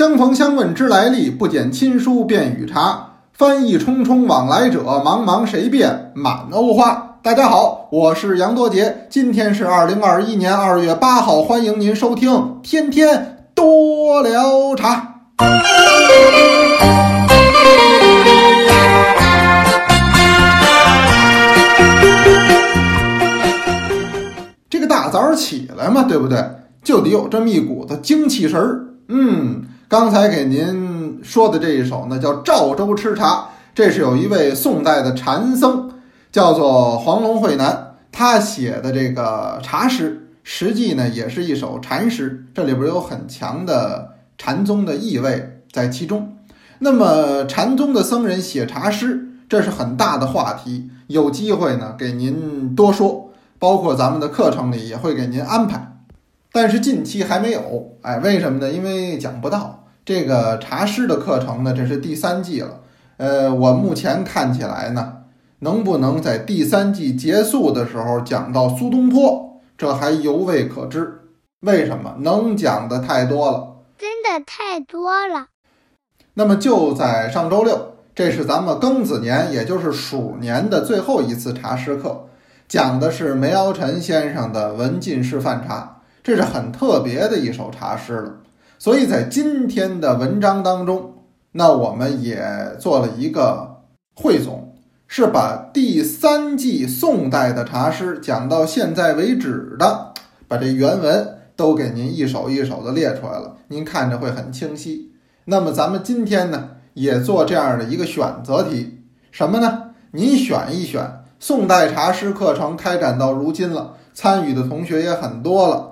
[0.00, 3.16] 相逢相问知来历，不减亲疏便与茶。
[3.34, 7.18] 翻译匆匆往来者，茫茫谁辨满欧花？
[7.22, 12.30] 大家好，我是杨多杰，今天是二零二一年二月八号，欢迎您收听
[12.62, 15.16] 《天天多聊茶》。
[24.70, 26.42] 这个大早起来嘛，对不对？
[26.82, 28.86] 就得有这么一股子精气神儿。
[29.12, 33.34] 嗯，刚才给您说的这一首呢，叫《赵州吃茶》，
[33.74, 35.90] 这是有一位宋代的禅僧，
[36.30, 46.36] 叫做黄龙慧南，他写的这个茶诗，实际呢也是一首禅诗，这里边有很强的禅宗的意味在其中。
[46.78, 55.96] 那么禅宗的僧人写茶诗，这是很大的话题，有机会呢给您多说，包括咱们的课程里也会给您安排。
[56.52, 58.72] 但是近期还没有，哎，为什么呢？
[58.72, 59.79] 因为讲不到
[60.10, 62.80] 这个茶师的课程呢，这是第三季了。
[63.16, 65.18] 呃，我目前看起来呢，
[65.60, 71.20] 能不能在第三季结束的时候讲到苏东坡，这还犹未可知。
[71.60, 72.16] 为什么？
[72.22, 75.46] 能讲的太多了，真的太多了。
[76.34, 82.26] 那么就在上周六，这是咱们庚子年，也就是鼠年的最后一次茶师课，
[82.66, 86.00] 讲的是梅尧臣先生的《文进士范茶》。
[86.24, 88.32] 这是很特别的一首茶诗了，
[88.80, 91.12] 所以在今天的文章当中，
[91.52, 92.42] 那我们也
[92.78, 93.82] 做了一个
[94.14, 94.74] 汇总，
[95.06, 100.14] 是把第三季宋代的茶诗讲到现在为止的，
[100.48, 105.12] 把这原文都给您一首一首的列出来了，您看着会很清晰。
[105.44, 109.90] 那么咱们今天呢，也做这样的一个选择题，什么呢？
[110.12, 115.89] 您选一选，宋代茶诗课程开展到如今了，参与的同学也很多了。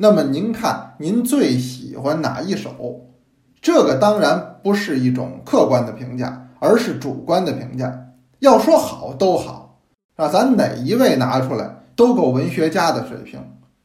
[0.00, 3.08] 那么您看，您最喜欢哪一首？
[3.60, 8.06] 这个当然不是一种客观的评价，而是主观的评价。
[8.38, 9.80] 要说好都好，
[10.14, 13.40] 啊，咱哪一位拿出来都够文学家的水平。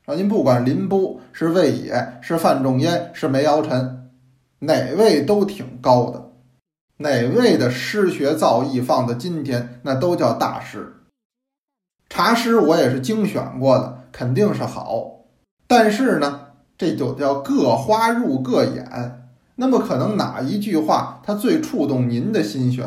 [0.06, 4.12] 啊，您不管林波是魏野是范仲淹是梅尧臣，
[4.60, 6.30] 哪位都挺高的，
[6.98, 10.94] 哪位的诗学造诣放到今天，那都叫大师。
[12.08, 15.23] 茶诗我也是精选过的，肯定是好。
[15.76, 16.40] 但是呢，
[16.78, 19.26] 这就叫各花入各眼。
[19.56, 22.86] 那么可能哪一句话它最触动您的心弦，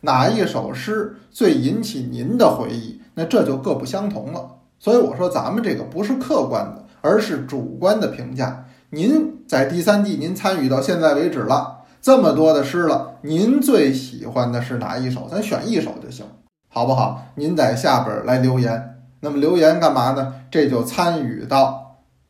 [0.00, 4.48] 哪一首诗最引起您的回忆，那这就各不相同了。
[4.78, 8.64] 所以我说咱们这个不是客观的，而是主观的评价。
[8.88, 15.28] 您在第三季您参与到现在为止了，这么多的诗了，您最喜欢的是哪一首？
[15.30, 16.24] 咱选一首就行，
[16.70, 17.26] 好不好？
[17.34, 19.00] 您在下边来留言。
[19.20, 20.32] 那么留言干嘛呢？
[20.50, 21.81] 这就参与到。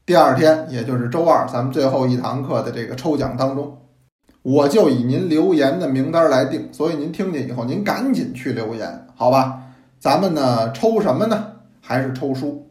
[0.05, 3.79] 第二天，也就是周二，咱们最后一堂课的这个抽奖当中，
[4.43, 6.69] 我就以您留言的名单来定。
[6.73, 9.61] 所以您听见以后，您赶紧去留言，好吧？
[10.01, 11.53] 咱们呢抽什么呢？
[11.81, 12.69] 还是抽书？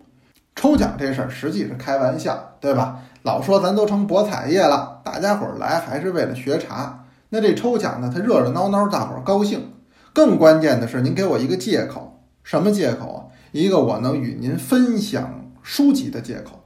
[0.57, 2.99] 抽奖这事儿实际是开玩笑，对吧？
[3.23, 7.05] 老说咱都成博彩业了，大家伙儿来还是为了学茶。
[7.29, 9.71] 那这抽奖呢，它热热闹闹，大伙儿高兴。
[10.11, 13.19] 更关键的是，您给我一个借口，什么借口啊？
[13.53, 16.60] 一个我能与您分享书籍的借口。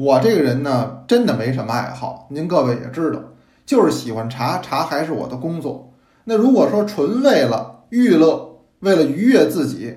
[0.00, 3.20] 我这个人呢，真的没什么爱好，您各位也知道，
[3.66, 5.92] 就是喜欢茶，茶还是我的工作。
[6.24, 9.94] 那如果说纯为了娱乐，为了愉悦自己，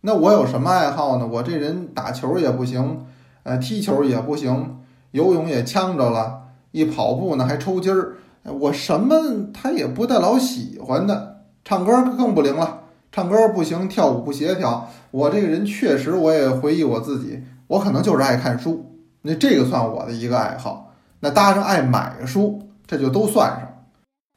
[0.00, 1.28] 那我有什么爱好呢？
[1.30, 3.04] 我这人打球也不行，
[3.42, 4.78] 呃，踢球也不行，
[5.10, 9.14] 游泳也呛着了，一跑步呢还抽筋儿，我什么
[9.52, 14.88] 他也不带老喜欢的，唱歌更不灵了，唱歌不行，跳舞不协调。
[15.10, 18.86] 我这个人确实，我也回忆我自己，我可能就是爱看书。
[19.22, 23.68] 那这个算我的一个爱好，那搭上爱买书，这就都算上。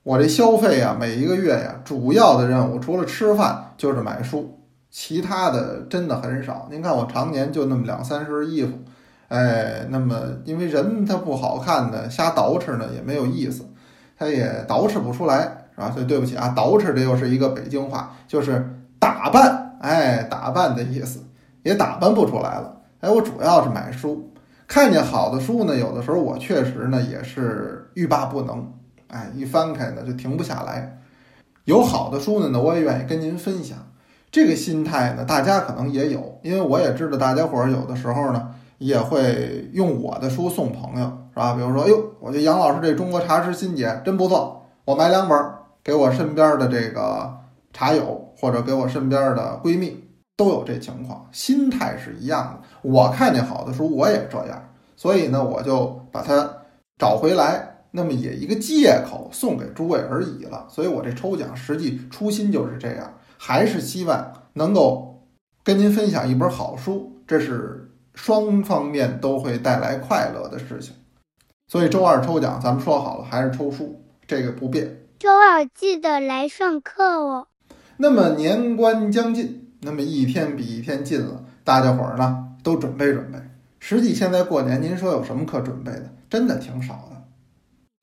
[0.03, 4.59] 我这消费啊，每一个月呀，主要的任务除了吃饭就是买书，
[4.89, 6.67] 其他的真的很少。
[6.71, 8.79] 您看我常年就那么两三身衣服，
[9.27, 13.63] 哎，那么因为人他不好看的，瞎捯饬呢也没有意思，
[14.17, 15.91] 他也捯饬不出来，是吧？
[15.91, 18.67] 所以对不起啊，捯饬这又是一个北京话，就是
[18.97, 21.19] 打扮，哎，打扮的意思，
[21.61, 22.81] 也打扮不出来了。
[23.01, 24.30] 哎，我主要是买书。
[24.71, 28.73] 看见好的书呢，有的时候我确实呢也是欲罢不能，
[29.07, 31.01] 哎，一翻开呢就停不下来。
[31.65, 33.77] 有好的书呢，呢我也愿意跟您分享。
[34.31, 41.53] 这个心态呢，大家可能也有，因为我也知道大家伙儿有的时候呢也会用我的书送朋友，是吧？
[41.53, 45.37] 比如说，哎呦，我觉得杨老师这《中国茶诗新解》真不错，我买两本
[45.83, 47.29] 给我身边的这个
[47.73, 50.01] 茶友或者给我身边的闺蜜。
[50.37, 52.67] 都有这情况，心态是一样的。
[52.81, 56.51] 我看见好的书，我也这样，所以呢，我就把它
[56.97, 60.65] 找回来，那么也一个借口送给诸位而已了。
[60.69, 65.23] 所以我这抽奖实际初心就是这样，还是希望能够
[65.63, 70.93] 跟您分享一本好书，这是双方面都会带来快乐的事情。
[71.67, 74.97] 所以周二抽奖，咱们说好了，还是抽书，这个不变。
[75.19, 77.47] 周二记得来上课哦。
[77.97, 83.39] 那么年关将近，那么一天比一天近了，大家伙儿呢都准备准备。
[83.79, 86.13] 实际现在过年，您说有什么可准备的？
[86.29, 87.23] 真的挺少的。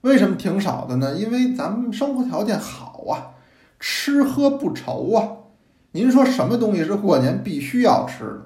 [0.03, 1.17] 为什么挺少的呢？
[1.17, 3.35] 因为咱们生活条件好啊，
[3.81, 5.29] 吃喝不愁啊。
[5.93, 8.43] 您说什么东西是过年必须要吃的？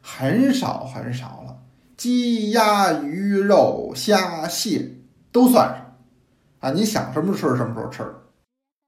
[0.00, 1.56] 很少很少了，
[1.96, 4.96] 鸡鸭鱼肉虾蟹
[5.32, 5.96] 都算上
[6.60, 6.70] 啊。
[6.70, 8.04] 你想什么时候吃什么时候吃，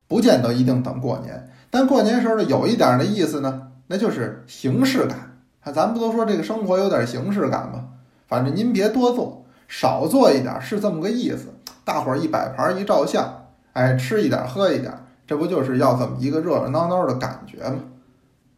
[0.06, 1.50] 不见得一定等过年。
[1.70, 5.72] 但过年时候呢，有一点的意思呢，那就是形式感啊。
[5.72, 7.86] 咱不都说这个生活有点形式感吗？
[8.28, 11.48] 反正您别多做，少做一点，是这么个意思。
[11.84, 14.92] 大伙儿一摆盘一照相，哎，吃一点喝一点，
[15.26, 17.80] 这不就是要这么一个热热闹闹的感觉吗？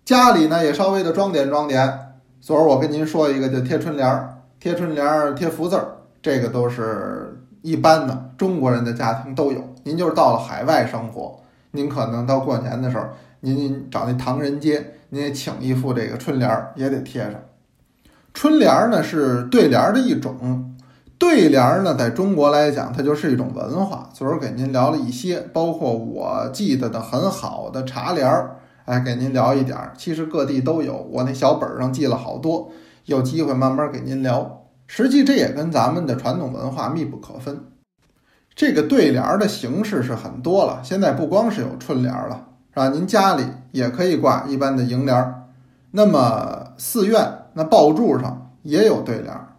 [0.05, 1.99] 家里呢也稍微的装点装点。
[2.41, 5.87] 昨儿我跟您说一个，就贴春联儿、贴春联儿、贴福字儿，
[6.21, 9.63] 这个都是一般的中国人的家庭都有。
[9.85, 11.39] 您就是到了海外生活。
[11.71, 13.05] 您可能到过年的时候，
[13.45, 17.35] 您找那唐人街，您也请一副这个春联儿，也得贴上。
[18.33, 20.77] 春联儿呢是对联儿的一种，
[21.19, 24.09] 对联儿呢在中国来讲，它就是一种文化。
[24.15, 29.93] 昨儿给您聊了一些，包括我记得的很好的茶联儿，哎，给您聊一点儿。
[29.99, 32.71] 其实各地都有，我那小本儿上记了好多，
[33.07, 34.67] 有机会慢慢给您聊。
[34.87, 37.65] 实际这也跟咱们的传统文化密不可分。
[38.55, 42.89] 这个对联儿的形式是很多了，现在不光是有春联儿了，是吧？
[42.89, 45.45] 您家里也可以挂一般的楹联儿，
[45.91, 49.57] 那么寺院那爆柱上也有对联儿，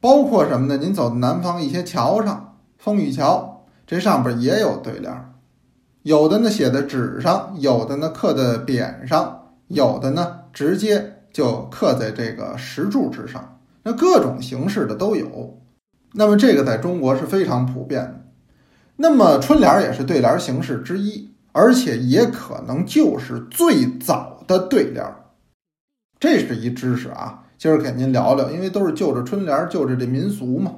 [0.00, 0.76] 包括什么呢？
[0.76, 5.32] 您走南方一些桥上，风雨桥这上边也有对联儿，
[6.02, 15.58] 有的呢写在纸上，有的呢刻在匾上，有的呢直接就刻在这个石柱之上，那各种形式的都有。
[16.12, 18.20] 那么这个在中国是非常普遍的。
[18.96, 25.04] 那么春联儿也是对联形式之一，而且也可能就是最早的对联。
[26.18, 30.72] 这是一知识啊，今儿给您聊聊，因为都是就着春联，就着这民俗嘛。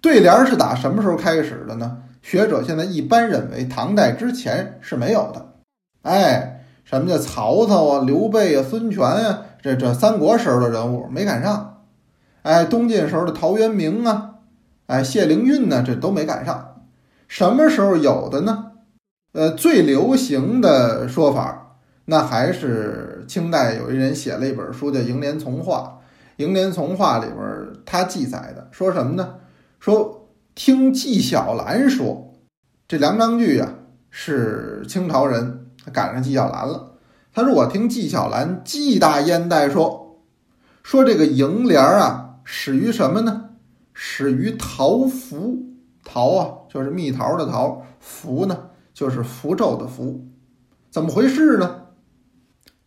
[0.00, 2.02] 对联是打什么时候开始的呢？
[2.22, 5.54] 学者现在一般认为唐代之前是没有的。
[6.02, 11.84] 哎，什么叫曹操啊、刘备啊、孙权啊，这这三国时候的人物没赶上。
[12.42, 14.36] 哎，东晋时候的陶渊明啊，
[14.86, 16.82] 哎，谢灵运呢，这都没赶上。
[17.28, 18.71] 什么时候有的呢？
[19.32, 26.00] 呃，最流行的说法，那还是清代有一人写了一本书叫《楹联从话》。
[26.46, 29.36] 《楹联从话》里边他记载的说什么呢？
[29.80, 32.34] 说听纪晓岚说，
[32.86, 33.72] 这梁章钜啊
[34.10, 36.92] 是清朝人，赶上纪晓岚了。
[37.32, 40.20] 他说我听纪晓岚纪大烟袋说，
[40.82, 43.50] 说这个楹联啊始于什么呢？
[43.94, 45.68] 始于桃符。
[46.04, 48.58] 桃啊，就是蜜桃的桃；符呢，
[48.92, 50.26] 就是符咒的符。
[50.90, 51.76] 怎么回事呢？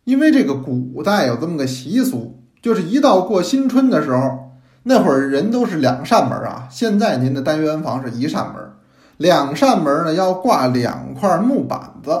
[0.04, 4.52] 因为这个古代有这么个习俗，就是一到过新春的时候，
[4.84, 6.68] 那会儿人都是两扇门啊。
[6.70, 8.72] 现在您的单元房是一扇门，
[9.16, 12.20] 两扇门呢要挂两块木板子。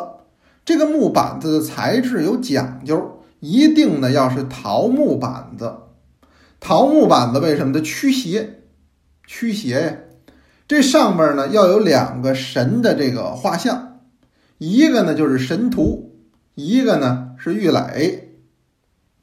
[0.64, 5.72] 这个木板子的材质有讲究，一定呢要是桃木板子。
[6.58, 8.62] 桃木板子为什么它驱邪？
[9.28, 9.94] 驱邪呀。
[10.68, 14.00] 这上面呢要有两个神的这个画像，
[14.58, 16.12] 一个呢就是神荼，
[16.54, 18.30] 一个呢是玉垒，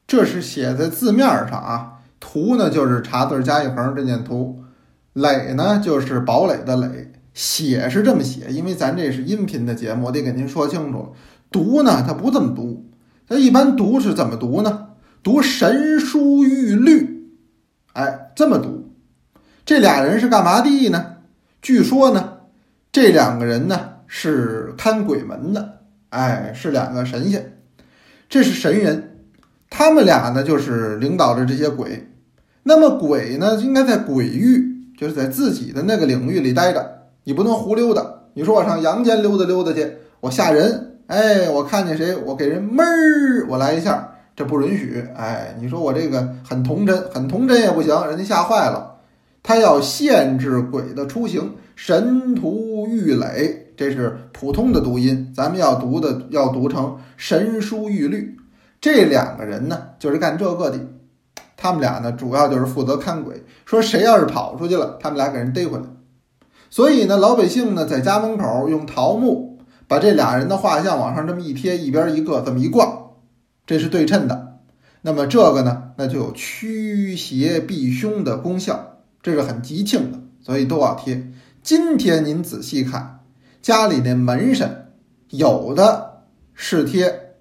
[0.08, 1.90] 这是写在字面上啊。
[2.20, 4.64] 荼呢就是茶字加一横，这念荼；
[5.12, 7.12] 垒呢就是堡垒的垒。
[7.34, 11.14] 写是这么写，因为咱这是音频的节目，我得给您说清楚。
[11.52, 12.92] 读呢，它不这么读，
[13.28, 14.90] 它一般读是怎么读呢？
[15.24, 17.32] 读神书玉律，
[17.94, 18.94] 哎，这么读。
[19.66, 21.13] 这俩人是干嘛的呢？
[21.64, 22.40] 据说呢，
[22.92, 25.80] 这两个人呢是看鬼门的，
[26.10, 27.58] 哎，是两个神仙，
[28.28, 29.22] 这是神人，
[29.70, 32.10] 他们俩呢就是领导着这些鬼。
[32.64, 38.06] 那么鬼呢，应该在鬼域，就是在自己的那个领域里待着，你不能胡溜达。
[38.34, 39.90] 你说我上阳间溜达溜达去，
[40.20, 45.02] 我吓人，哎，我看见谁，我给人闷儿，我来一下，这不允许。
[45.16, 48.93] 哎，你说我这个很童真，很童真也不行，人家吓坏了。
[49.44, 58.38] 他要限制鬼的出行，神荼玉垒，这是普通的读音，咱们要读的要读成神书玉律。
[58.80, 60.80] 这两个人呢，就是干这个的。
[61.58, 63.44] 他们俩呢，主要就是负责看鬼。
[63.66, 65.84] 说谁要是跑出去了，他们俩给人逮回来。
[66.70, 73.12] 所以呢，老百姓呢在家门口用桃木把这俩人的画像往上这么一贴，一边一个这么一挂，
[73.66, 74.60] 这是对称的。
[75.02, 78.93] 那么这个呢，那就有驱邪避凶的功效，
[79.24, 81.32] 这是很吉庆的，所以都要贴。
[81.62, 83.22] 今天您仔细看，
[83.62, 84.92] 家里那门神
[85.30, 87.38] 有的是贴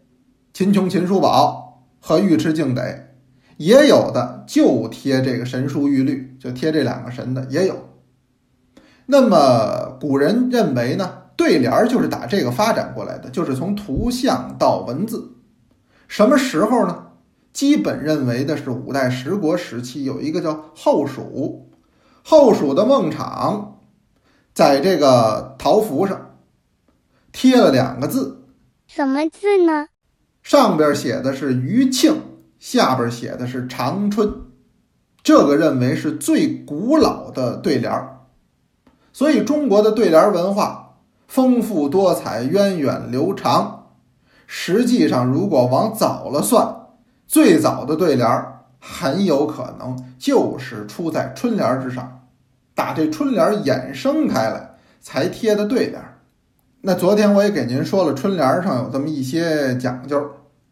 [0.54, 2.82] 秦琼、秦叔宝和尉迟敬德，
[3.56, 7.88] 也有的就贴这个神书玉律，就贴这两个神的也有。
[9.06, 15.32] 那么古人认为呢，对联儿就是打这个发展过来的，就是从图像到文字。
[16.06, 17.08] 什么时候呢？
[17.52, 21.68] 基本认为的是五代十国时期，有一个叫后蜀，
[22.22, 23.74] 后蜀的孟昶，
[24.54, 26.36] 在这个桃符上
[27.32, 28.44] 贴了两个字，
[28.86, 29.88] 什么字呢？
[30.42, 32.22] 上边写的是余庆，
[32.58, 34.32] 下边写的是长春，
[35.22, 38.20] 这个认为是最古老的对联儿。
[39.12, 40.96] 所以中国的对联文化
[41.28, 43.92] 丰富多彩、源远流长。
[44.46, 46.88] 实际上，如果往早了算，
[47.26, 48.51] 最早的对联儿
[48.84, 52.26] 很有可能就是出在春联之上，
[52.74, 56.18] 打这春联衍生开来才贴的对联儿。
[56.80, 60.18] 那昨天我也给您说了，春联上有这么一些讲究，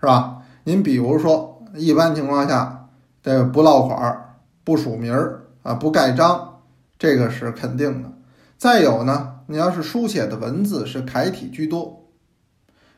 [0.00, 0.38] 是吧？
[0.64, 2.88] 您比如说，一般情况下，
[3.22, 6.62] 这不落款儿、不署名儿啊、不盖章，
[6.98, 8.10] 这个是肯定的。
[8.58, 12.08] 再有呢，你要是书写的文字是楷体居多，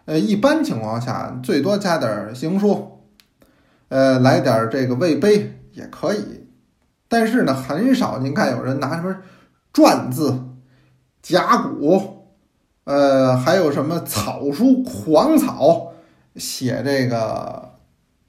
[0.06, 2.91] 呃，一般情况下最多加点行书，
[3.92, 6.48] 呃，来点这个魏碑也可以。
[7.08, 9.14] 但是呢，很少您看有人拿什么
[9.70, 10.42] 篆字、
[11.20, 12.28] 甲骨，
[12.84, 15.92] 呃，还有什么草书、狂草
[16.36, 17.74] 写这个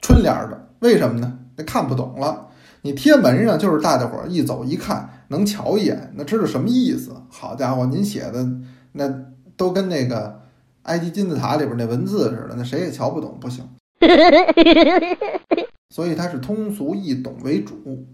[0.02, 1.38] 春联的，为什么呢？
[1.56, 2.48] 那看不懂了。
[2.82, 5.08] 你贴门上就是大家伙一走一看。
[5.28, 7.10] 能瞧一眼，那知道什么意思？
[7.30, 8.46] 好家伙，您写的
[8.92, 9.10] 那
[9.56, 10.42] 都跟那个
[10.82, 13.66] 埃及金字塔里边那文字似的，那谁也瞧不懂，不行。
[15.90, 18.06] 所以它是通俗易懂为主。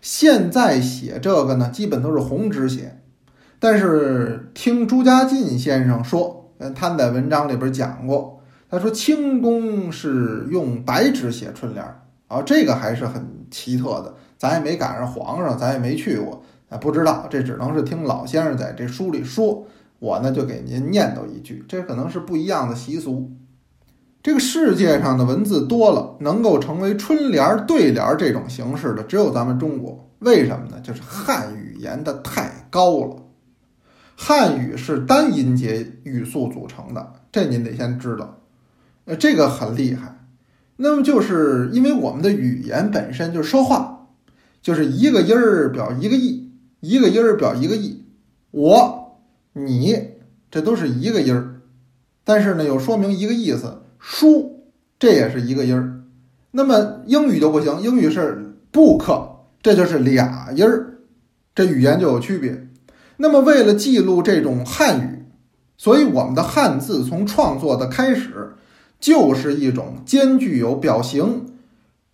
[0.00, 3.00] 现在写这个呢，基本都是红纸写，
[3.58, 14.14] 但是听朱家进先生说，他在文章里边讲过，他说清宫是用白纸写春联儿啊，这个还是很奇特的。
[14.38, 16.42] 咱也没赶上皇上，咱也没去过。
[16.70, 19.66] 啊，不知道，这只能是听老先生在这书里说，
[19.98, 23.30] 我呢就给您念叨一句，这可能是不一样的习俗。
[24.22, 30.10] 这个世界上的文字多了，能够成为春联、对联这种形式的，只有咱们中国。
[30.18, 30.78] 为什么呢？
[30.82, 33.16] 就是汉语言的太高了。
[34.14, 38.40] 汉语是单音节语速组成的，这您得先知道。
[39.06, 40.26] 呃，这个很厉害。
[40.76, 44.08] 那么就是因为我们的语言本身就是说话，
[44.60, 46.50] 就是一个音儿表一个意。
[46.80, 48.04] 一个音儿表一个意，
[48.52, 49.20] 我、
[49.52, 50.12] 你，
[50.50, 51.60] 这都是一个音儿，
[52.24, 53.79] 但是呢，又说明一个意思。
[54.00, 54.64] 书，
[54.98, 56.00] 这也是一个音儿。
[56.50, 59.28] 那么英语就不行，英语是 book，
[59.62, 60.98] 这就是俩音儿，
[61.54, 62.66] 这语言就有区别。
[63.18, 65.26] 那么为了记录这种汉语，
[65.76, 68.54] 所以我们的汉字从创作的开始，
[68.98, 71.46] 就是一种兼具有表形、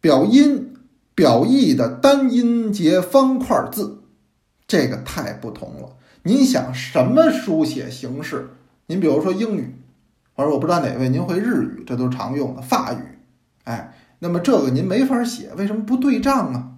[0.00, 0.75] 表音、
[1.14, 4.02] 表意的单音节方块字。
[4.66, 5.90] 这个太不同了。
[6.25, 8.49] 您想什么书写形式？
[8.88, 9.76] 您比如说英语，
[10.37, 12.99] 我说我不知道哪位您会日语，这都是常用的法语。
[13.64, 16.73] 哎，那么这个您没法写，为什么不对仗啊？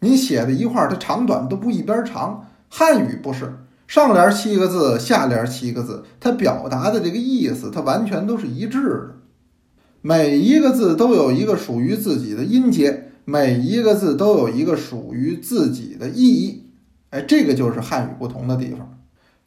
[0.00, 2.46] 您写的一块儿，它长短都不一边长。
[2.68, 9.14] 汉语不是上联七个字，下联七个字，它表达的这个意思，它完全都是一致的。
[10.02, 16.70] 每一个字都有一个属于自己的音节，每一个字都有一个属于自己的意义。
[17.10, 18.99] 哎，这个就是汉语不同的地方，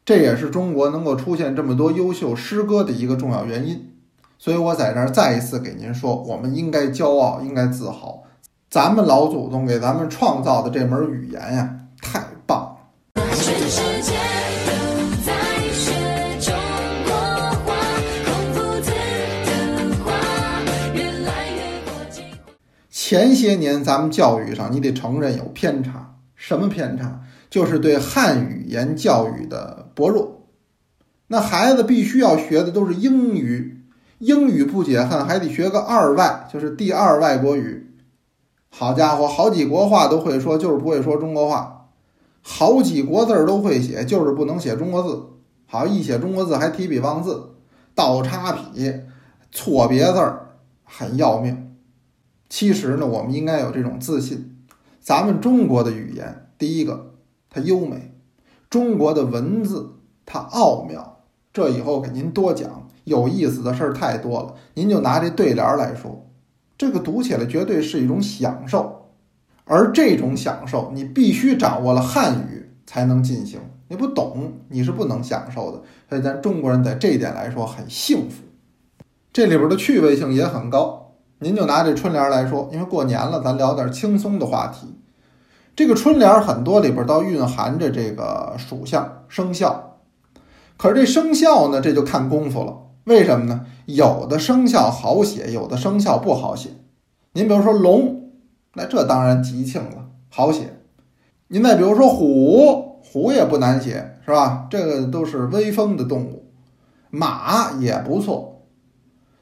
[0.05, 3.89] 这也是中国能够出现这么多优秀诗歌的一个重要原因。
[4.37, 8.23] 所以我在这儿再一次给您说，我们应该骄傲，应该自豪，
[8.69, 13.23] 咱们老祖宗给咱们创造的这门语言呀，太棒了。
[22.91, 27.21] 前些年咱们教育上，你得承认有偏差，什么偏差？
[27.53, 30.47] 就是对汉语言教育的薄弱，
[31.27, 33.83] 那孩子必须要学的都是英语，
[34.17, 37.91] 英语不解恨，还得学个二外，就是第二外国语。
[38.71, 41.91] 好家伙，好几国话都会说，就是不会说中国话；
[42.41, 45.23] 好几国字都会写，就是不能写中国字。
[45.67, 47.51] 好，一写中国字还提笔忘字，
[47.93, 48.91] 倒插笔，
[49.51, 51.75] 错别字儿，很要命。
[52.49, 54.57] 其实呢，我们应该有这种自信，
[54.99, 57.12] 咱们中国的语言，第一个。
[57.53, 58.11] 它优美，
[58.67, 59.93] 中国的文字
[60.25, 61.19] 它奥妙，
[61.53, 64.55] 这以后给您多讲，有意思的事儿太多了。
[64.73, 66.25] 您就拿这对联来说，
[66.75, 69.09] 这个读起来绝对是一种享受，
[69.65, 75.81] 而这种享受你必须掌握了汉语才能进行，你不懂你是不能享受的。
[76.09, 78.41] 所以咱中国人在这一点来说很幸福，
[79.31, 81.11] 这里边的趣味性也很高。
[81.39, 84.87] 您就拿这春联来说，因为过年了，咱聊点轻松的话题。
[85.75, 89.99] 这个春联很多里边都蕴含着这个属相生肖，
[90.77, 92.77] 可是这生肖呢，这就看功夫了。
[93.05, 93.65] 为什么呢？
[93.85, 96.69] 有的生肖好写，有的生肖不好写。
[97.33, 98.31] 您比如说龙，
[98.75, 100.79] 那这当然吉庆了，好写。
[101.47, 104.67] 您再比如说虎，虎也不难写，是吧？
[104.69, 106.51] 这个都是威风的动物。
[107.09, 108.67] 马也不错，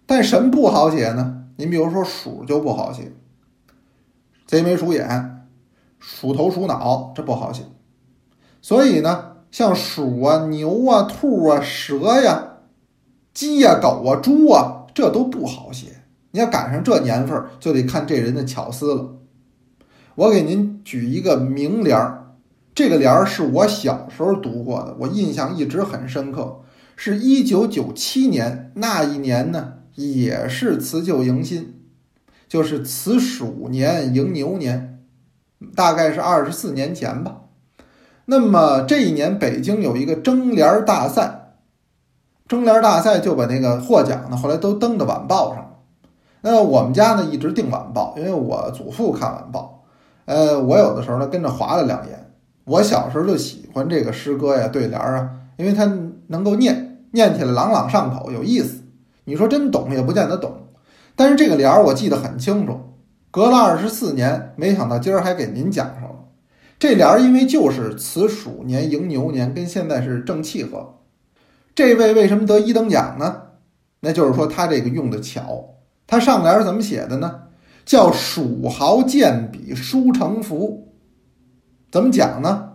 [0.06, 1.44] 但什么不好写呢？
[1.58, 3.12] 您比如说鼠就不好写，
[4.48, 5.41] 贼眉鼠眼、
[6.02, 7.64] 鼠头鼠脑，这不好写。
[8.62, 12.58] 所以呢，像鼠啊、牛啊、兔啊、蛇呀、
[13.34, 16.02] 鸡呀、狗啊、猪啊，这都不好写。
[16.32, 19.16] 你要赶上这年份，就得看这人的巧思了。
[20.16, 22.34] 我给您举一个名联儿，
[22.74, 26.62] 这个联儿是我小时候读过的，我印象一直很深刻。
[26.96, 29.76] 是一九九七年那一年呢。
[29.96, 31.76] 也是辞旧迎新，
[32.48, 34.91] 就是辞鼠年迎牛年，
[35.76, 37.38] 大概是二十四年前吧。
[38.26, 41.54] 那么这一年北京有一个征联大赛，
[42.48, 45.80] 征联大赛就把那个获奖的后来都登到晚报上。
[46.42, 49.84] 那我们家呢一直订晚报，因为我祖父看晚报，
[50.26, 52.32] 呃，我有的时候呢跟着划了两眼。
[52.64, 55.92] 我小时候就喜欢这个诗歌呀、对联啊，因为它
[56.28, 58.84] 能够念，念起来朗朗上口，有意思。
[59.26, 60.68] 你说真懂也不见得懂，
[61.16, 62.80] 但是这个联儿我记得很清楚，
[63.32, 66.26] 隔了二十四年，没想到今儿还给您讲上了。
[66.78, 70.96] 这联儿因为就是此鼠年迎牛年，跟现在是正契合。
[71.74, 73.44] 这位为什么得一等奖呢？
[74.02, 75.76] 那就是说他这个用的巧。
[76.06, 77.44] 他上联怎么写的呢？
[77.86, 80.92] 叫“蜀豪健笔书成符”。
[81.90, 82.74] 怎么讲呢？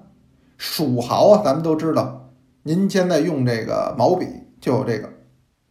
[0.56, 2.30] 蜀豪啊，咱们都知道，
[2.62, 4.26] 您现在用这个毛笔
[4.58, 5.10] 就有这个。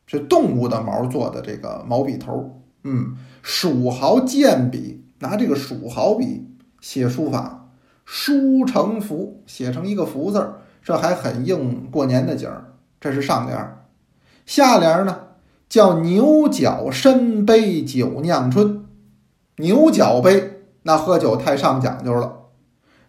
[0.06, 6.48] 是动物的毛做的这个毛笔头，嗯，蜀毫健笔，拿这个蜀毫笔
[6.82, 7.70] 写书法，
[8.04, 12.74] 书成福，写成一个福字儿，这还很应过年的景儿。
[13.00, 13.78] 这是上联，
[14.48, 15.20] 下联呢
[15.70, 18.84] 叫牛角深杯酒酿春，
[19.58, 22.46] 牛角杯那喝酒太上讲究了，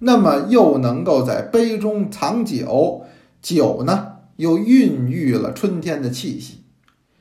[0.00, 3.06] 那么又能够在杯中藏酒，
[3.40, 6.65] 酒呢又孕育了春天的气息。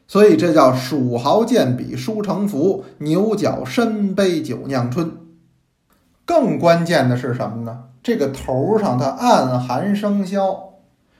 [0.07, 5.11] 所以这叫蜀豪健笔书成符，牛角深杯酒酿春。
[6.25, 7.85] 更关键的是什么呢？
[8.03, 10.73] 这个头上它暗含生肖，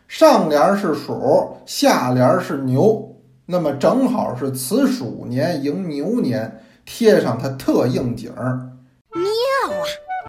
[0.08, 3.16] 上联是鼠，下联是牛，
[3.48, 8.70] 那么正好是此鼠年迎牛年，贴上它特应景儿。
[9.12, 9.86] 妙啊！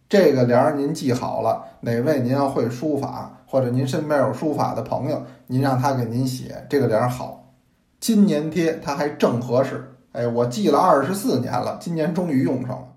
[0.09, 7.46] 这个联儿您记好了，哪位您要会书法，或者您身边有书法的朋友，您让他给您写这个联儿好。
[7.99, 12.89] 今年贴它还正合适，哎，我记了二十四年了，今年终于用上了，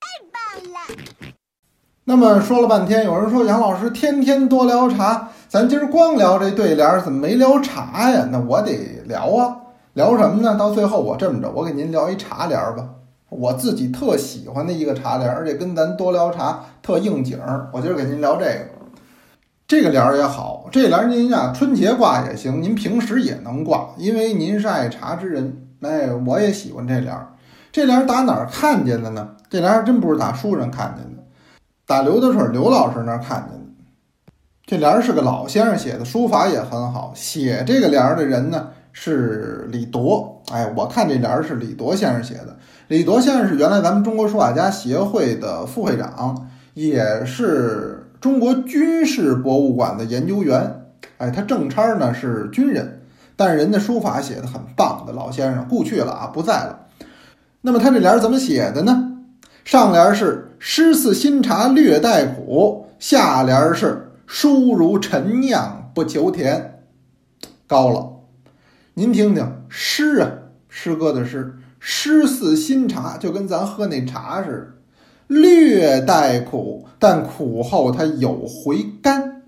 [0.00, 1.32] 太棒了。
[2.04, 8.26] 那么说了半天，有人说杨老师天天多聊茶，咱今儿光聊这对联，怎么没聊茶呀？
[8.32, 9.60] 那我得聊啊，
[9.92, 10.56] 聊什么呢？
[10.58, 12.88] 到最后我这么着，我给您聊一茶联吧，
[13.28, 17.68] 我自己特喜欢的一个茶联，而且跟咱多聊茶特应景儿。
[17.72, 18.77] 我今儿给您聊这个。
[19.68, 25.68] 这个联儿也好，这联儿您呀春节挂也行，您平时也能挂，因为您是爱茶之人。
[25.82, 27.34] 哎，我也喜欢这联儿。
[27.70, 29.28] 这联儿打哪儿看见的呢？
[29.50, 31.22] 这联儿真不是打书上看见的，
[31.86, 33.66] 打刘德顺刘老师那儿看见的。
[34.64, 37.12] 这联儿是个老先生写的，书法也很好。
[37.14, 40.42] 写这个联儿的人呢是李铎。
[40.50, 42.56] 哎，我看这联儿是李铎先生写的。
[42.86, 47.97] 李铎先生是原来咱们中国书法家协会的副会长，也是。
[48.20, 50.86] 中国军事博物馆的研究员，
[51.18, 53.02] 哎，他正差呢是军人，
[53.36, 56.86] 但人家书法写的很棒的老先生，故去了啊，不在了。
[57.60, 59.04] 那么他这联怎么写的呢？
[59.64, 66.84] 上联是“诗似新茶略带苦”，下联是“书如陈酿不求甜”，
[67.68, 68.12] 高了。
[68.94, 70.30] 您听听，诗啊，
[70.68, 74.77] 诗歌的诗，“诗似新茶”，就跟咱喝那茶似的。
[75.28, 79.42] 略带苦，但苦后它有回甘，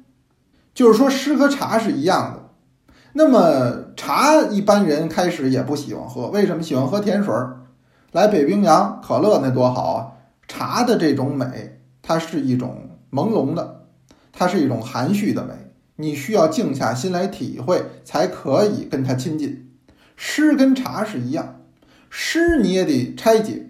[0.73, 2.51] 就是说诗和茶是一样的。
[3.15, 7.63] 那么茶一般人开始也不喜欢喝，为什么喜欢喝甜水儿？
[8.13, 10.13] 来北冰洋可乐那多好啊！
[10.47, 13.87] 茶的这种美，它是一种朦胧的，
[14.33, 15.55] 它是一种含蓄的美。
[15.97, 19.71] 你需要静下心来体会，才可以跟它亲近。
[20.17, 21.61] 诗跟茶是一样，
[22.11, 23.70] 诗你也得拆解，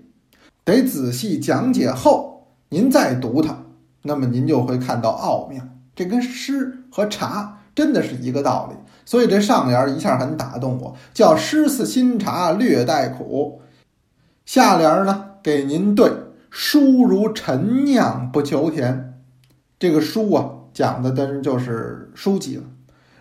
[0.70, 3.56] 得仔细讲解后，您再读它，
[4.02, 5.62] 那么您就会看到奥妙。
[5.94, 8.76] 这跟诗和茶真的是一个道理。
[9.04, 13.60] 所以这上联一下很打动我，叫“诗似新茶略带苦”。
[14.46, 16.12] 下联呢，给您对
[16.48, 19.14] “书如陈酿不求甜”。
[19.80, 22.62] 这个书啊，讲的当然就是书籍了。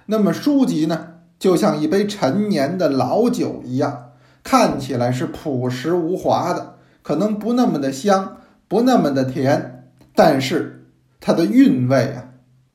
[0.06, 1.08] 那么书籍呢，
[1.40, 4.12] 就像一杯陈年的老酒一样，
[4.44, 6.76] 看起来是朴实无华的，
[7.10, 10.86] 可能不那么的香，不那么的甜，但是
[11.20, 12.26] 它的韵味啊。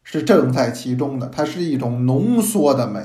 [0.03, 3.01] 是正在其中的，它是一种浓缩的美。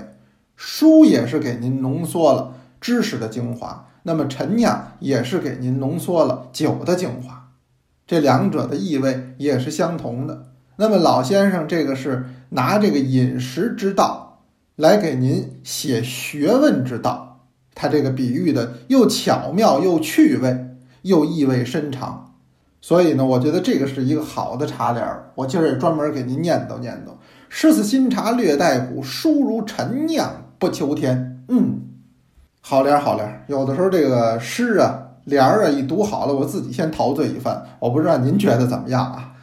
[0.55, 7.51] 书也是给您浓缩了知识的精华，那么陈酿也是给您浓缩了酒的精华，
[8.07, 10.47] 这两者的意味也是相同的。
[10.77, 14.41] 那么老先生这个是拿这个饮食之道
[14.75, 20.65] 来给您写学问之道，他这个比喻的又巧妙又趣味
[21.03, 22.33] 又意味深长。
[22.81, 25.31] 所以呢，我觉得这个是一个好的茶联儿。
[25.35, 27.11] 我今儿也专门给您念叨念叨
[27.49, 31.81] ：“诗似新茶略带苦，书如陈酿不求甜。”嗯，
[32.61, 33.43] 好联儿，好联儿。
[33.47, 37.65] 有的时候这个诗啊，联儿啊，一读好了，我自己先陶醉一番。
[37.79, 39.33] 我不知道您觉得怎么样啊？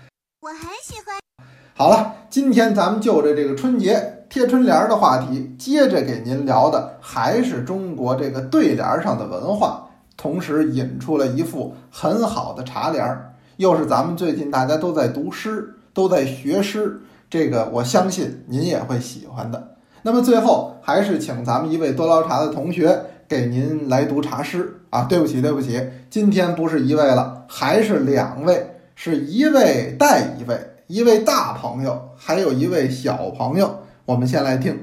[0.40, 1.46] 我很喜欢。
[1.74, 9.85] 好了，今天咱们就着这个春节贴春联儿的话题，接着给您聊的还是中国这个对联上的文化。
[10.16, 19.76] 同时引出了一副很好的茶联儿，又是咱们最近大家都在读诗，都在学诗，这个我相信您也会喜欢的。
[20.02, 25.04] 那么最后还是请咱们一位多捞茶的同学给您来读茶诗啊！
[25.08, 33.80] 对不起，对不起，今天不是一位了，还是两位，是一位带一位，一位大朋友，还有一位小朋友。
[34.04, 34.78] 我们先来听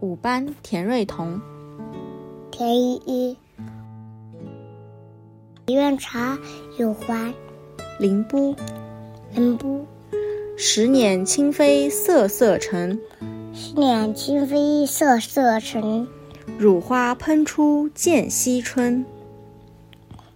[0.00, 1.40] 五班田瑞彤。
[2.58, 3.36] 田依依，
[5.66, 6.36] 一院茶
[6.76, 7.32] 有还。
[8.00, 8.56] 凌波，
[9.32, 9.86] 凌波，
[10.56, 13.00] 十年清妃色色尘。
[13.54, 16.08] 十年清妃色色尘。
[16.58, 19.06] 乳花喷出见西春。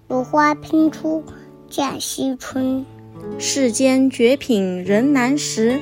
[0.06, 1.24] 乳花喷出
[1.68, 2.87] 见西春。
[3.40, 5.80] 世间绝品人难识。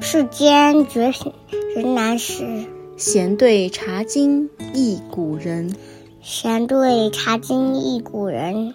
[0.00, 1.32] 世间绝品
[1.74, 2.68] 人难识。
[2.96, 5.74] 闲对茶经忆古人，
[6.20, 8.74] 闲对茶经忆古人。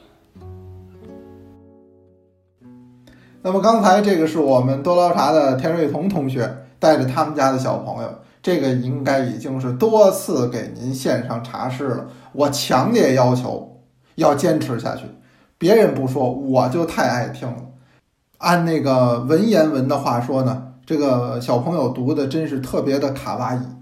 [3.41, 8.09] 那么刚才这个是我们多捞茶的田瑞彤同学带着他们家的小朋友，
[8.41, 12.07] 这个应该已经是多次给您献上茶诗了。
[12.33, 13.79] 我强烈要求
[14.15, 15.03] 要坚持下去，
[15.57, 17.57] 别人不说，我就太爱听了。
[18.39, 23.76] 按那个文言文的话说呢，这个小朋友读的真是特别的卡哇伊。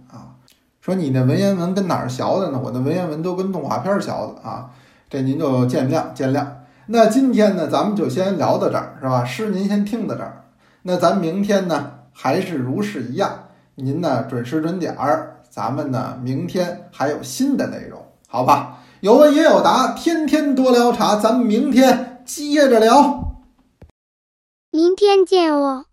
[0.86, 2.62] 说你那文言文跟哪儿学的呢？
[2.63, 4.69] 我的文言文都跟动画片儿学的啊，
[5.10, 6.45] 这您就见谅见谅。
[6.86, 9.26] 那今天呢，咱们就先聊到这儿，是吧？
[9.26, 10.43] 诗您先听到这儿。
[10.84, 18.84] 那咱明天呢，还是如是一样，您呢准时准点儿，咱们呢明天还有新的内容，好吧？
[19.00, 23.41] 有问也有答，天天多聊茶，咱们明天接着聊。
[24.69, 25.86] 明天见哦。